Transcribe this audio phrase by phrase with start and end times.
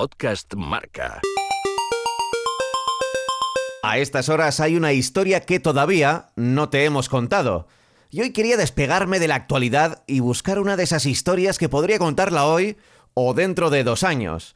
[0.00, 1.20] Podcast Marca.
[3.82, 7.66] A estas horas hay una historia que todavía no te hemos contado.
[8.08, 11.98] Y hoy quería despegarme de la actualidad y buscar una de esas historias que podría
[11.98, 12.76] contarla hoy
[13.14, 14.54] o dentro de dos años.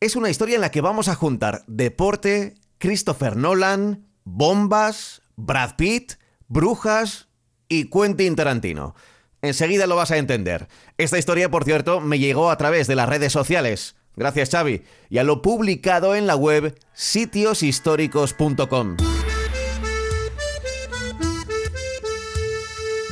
[0.00, 6.14] Es una historia en la que vamos a juntar deporte, Christopher Nolan, bombas, Brad Pitt,
[6.46, 7.28] brujas
[7.68, 8.94] y Quentin Tarantino.
[9.42, 10.66] Enseguida lo vas a entender.
[10.96, 13.97] Esta historia, por cierto, me llegó a través de las redes sociales.
[14.18, 14.82] Gracias Xavi.
[15.08, 18.96] Y a lo publicado en la web sitioshistóricos.com.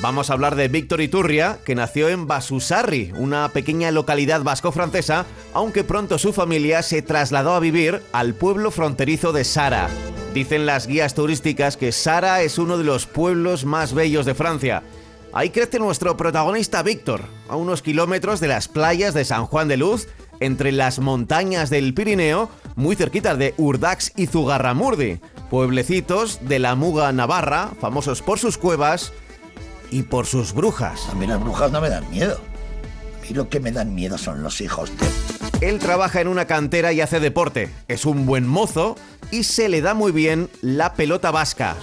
[0.02, 5.24] Vamos a hablar de Víctor Iturria, que nació en Basusarri, una pequeña localidad vasco-francesa,
[5.54, 9.88] aunque pronto su familia se trasladó a vivir al pueblo fronterizo de Sara.
[10.34, 14.82] Dicen las guías turísticas que Sara es uno de los pueblos más bellos de Francia.
[15.32, 19.76] Ahí crece nuestro protagonista Víctor, a unos kilómetros de las playas de San Juan de
[19.76, 20.08] Luz
[20.40, 27.12] entre las montañas del Pirineo, muy cerquita de Urdax y Zugarramurdi, pueblecitos de la Muga
[27.12, 29.12] Navarra, famosos por sus cuevas
[29.90, 31.08] y por sus brujas.
[31.10, 32.34] A mí las brujas no me dan miedo.
[32.36, 35.68] A mí lo que me dan miedo son los hijos de...
[35.68, 37.70] Él trabaja en una cantera y hace deporte.
[37.88, 38.96] Es un buen mozo
[39.30, 41.76] y se le da muy bien la pelota vasca.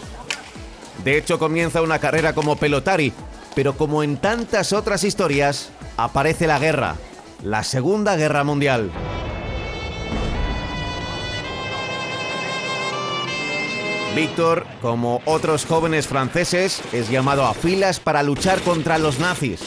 [1.03, 3.13] De hecho, comienza una carrera como pelotari,
[3.55, 6.95] pero como en tantas otras historias, aparece la guerra
[7.43, 8.89] la Segunda Guerra Mundial.
[14.15, 19.61] Víctor, como otros jóvenes franceses, es llamado a filas para luchar contra los nazis.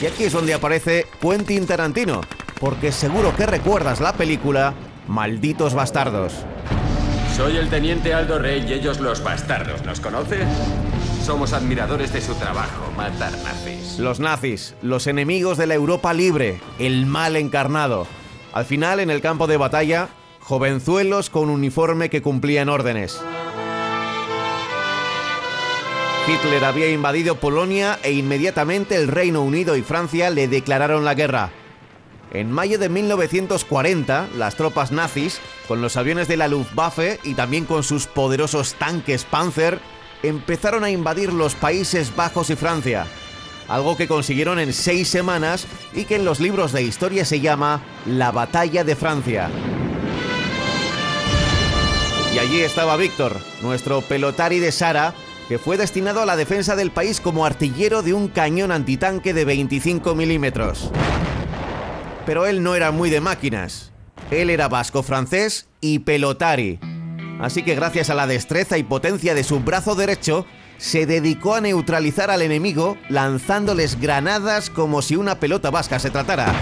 [0.00, 2.22] Y aquí es donde aparece Quentin Tarantino,
[2.58, 4.74] porque seguro que recuerdas la película
[5.06, 6.32] Malditos Bastardos.
[7.36, 9.84] Soy el teniente Aldo Rey y ellos los bastardos.
[9.84, 10.38] ¿Nos conoce?
[11.24, 13.98] Somos admiradores de su trabajo, matar nazis.
[13.98, 18.06] Los nazis, los enemigos de la Europa libre, el mal encarnado.
[18.52, 23.18] Al final, en el campo de batalla, jovenzuelos con uniforme que cumplían órdenes.
[26.28, 31.52] Hitler había invadido Polonia e inmediatamente el Reino Unido y Francia le declararon la guerra.
[32.34, 37.64] En mayo de 1940, las tropas nazis, con los aviones de la Luftwaffe y también
[37.64, 39.80] con sus poderosos tanques Panzer,
[40.24, 43.06] empezaron a invadir los Países Bajos y Francia,
[43.68, 47.82] algo que consiguieron en seis semanas y que en los libros de historia se llama
[48.06, 49.50] la Batalla de Francia.
[52.34, 55.14] Y allí estaba Víctor, nuestro pelotari de Sara,
[55.48, 59.44] que fue destinado a la defensa del país como artillero de un cañón antitanque de
[59.44, 60.90] 25 milímetros.
[62.24, 63.92] Pero él no era muy de máquinas.
[64.30, 66.80] Él era vasco-francés y pelotari.
[67.40, 70.46] Así que gracias a la destreza y potencia de su brazo derecho,
[70.78, 76.52] se dedicó a neutralizar al enemigo lanzándoles granadas como si una pelota vasca se tratara.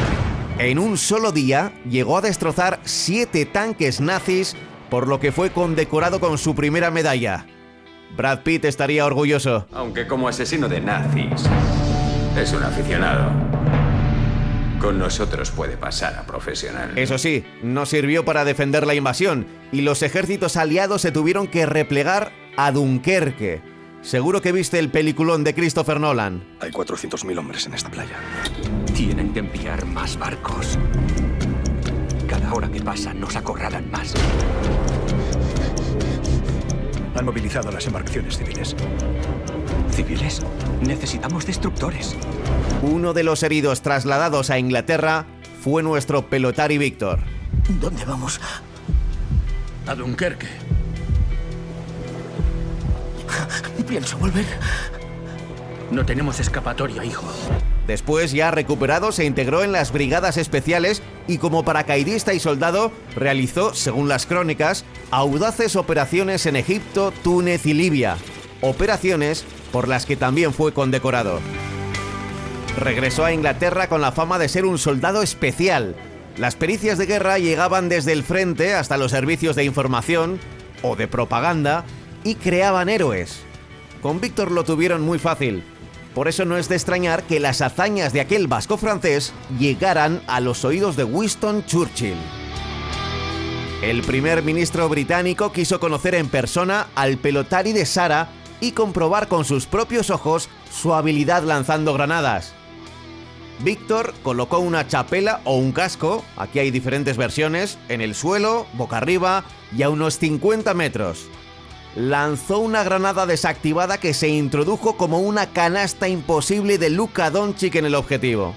[0.59, 4.55] En un solo día llegó a destrozar siete tanques nazis,
[4.91, 7.47] por lo que fue condecorado con su primera medalla.
[8.17, 9.67] Brad Pitt estaría orgulloso.
[9.73, 11.49] Aunque como asesino de nazis,
[12.37, 13.52] es un aficionado.
[14.83, 16.99] Con nosotros puede pasar a profesional.
[16.99, 21.67] Eso sí, no sirvió para defender la invasión y los ejércitos aliados se tuvieron que
[21.67, 23.63] replegar a Dunkerque.
[24.01, 26.43] Seguro que viste el peliculón de Christopher Nolan.
[26.59, 28.17] Hay 400.000 hombres en esta playa.
[28.93, 30.77] Tienen que enviar más barcos.
[32.29, 34.15] Cada hora que pasa nos acorralan más.
[37.15, 38.75] Han movilizado las embarcaciones civiles.
[39.93, 40.43] ¿Civiles?
[40.81, 42.17] Necesitamos destructores.
[42.83, 45.25] Uno de los heridos trasladados a Inglaterra
[45.63, 47.21] fue nuestro pelotari Víctor.
[47.81, 48.41] ¿Dónde vamos?
[49.87, 50.49] A Dunkerque.
[53.87, 54.47] Pienso volver.
[55.93, 57.25] No tenemos escapatoria, hijo.
[57.87, 63.75] Después, ya recuperado, se integró en las brigadas especiales y como paracaidista y soldado realizó,
[63.75, 68.17] según las crónicas, audaces operaciones en Egipto, Túnez y Libia.
[68.61, 71.41] Operaciones por las que también fue condecorado.
[72.77, 75.95] Regresó a Inglaterra con la fama de ser un soldado especial.
[76.37, 80.41] Las pericias de guerra llegaban desde el frente hasta los servicios de información
[80.83, 81.85] o de propaganda
[82.25, 83.43] y creaban héroes.
[84.01, 85.63] Con Víctor lo tuvieron muy fácil.
[86.15, 90.41] Por eso no es de extrañar que las hazañas de aquel vasco francés llegaran a
[90.41, 92.17] los oídos de Winston Churchill.
[93.83, 98.29] El primer ministro británico quiso conocer en persona al pelotari de Sara
[98.61, 102.55] y comprobar con sus propios ojos su habilidad lanzando granadas.
[103.61, 108.97] Víctor colocó una chapela o un casco, aquí hay diferentes versiones, en el suelo, boca
[108.99, 109.45] arriba
[109.77, 111.27] y a unos 50 metros.
[111.95, 117.85] Lanzó una granada desactivada que se introdujo como una canasta imposible de Luka Doncic en
[117.85, 118.55] el objetivo.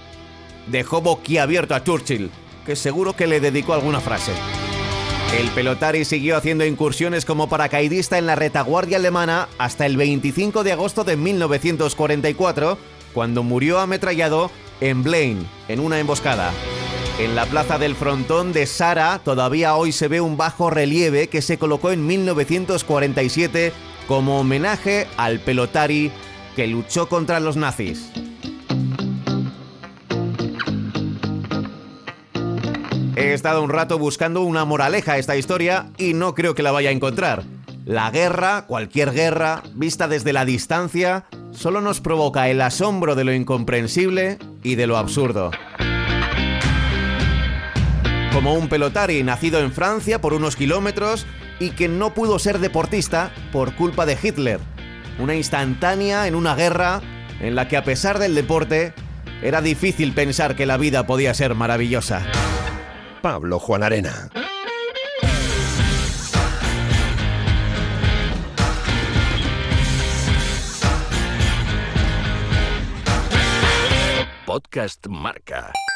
[0.68, 2.32] Dejó boquiabierto a Churchill.
[2.66, 4.32] que seguro que le dedicó alguna frase.
[5.38, 10.72] El pelotari siguió haciendo incursiones como paracaidista en la retaguardia alemana hasta el 25 de
[10.72, 12.78] agosto de 1944,
[13.14, 14.50] cuando murió ametrallado
[14.82, 16.52] en Blaine, en una emboscada.
[17.20, 21.42] En la plaza del frontón de Sara todavía hoy se ve un bajo relieve que
[21.42, 23.72] se colocó en 1947
[24.08, 26.12] como homenaje al pelotari
[26.56, 28.12] que luchó contra los nazis.
[33.16, 36.72] He estado un rato buscando una moraleja a esta historia y no creo que la
[36.72, 37.44] vaya a encontrar.
[37.86, 41.26] La guerra, cualquier guerra, vista desde la distancia,
[41.56, 45.52] solo nos provoca el asombro de lo incomprensible y de lo absurdo.
[48.34, 51.26] Como un pelotari nacido en Francia por unos kilómetros
[51.60, 54.60] y que no pudo ser deportista por culpa de Hitler.
[55.20, 57.02] Una instantánea en una guerra
[57.40, 58.94] en la que a pesar del deporte
[59.42, 62.22] era difícil pensar que la vida podía ser maravillosa.
[63.22, 64.30] Pablo Juan Arena.
[74.56, 75.95] Podcast Marca.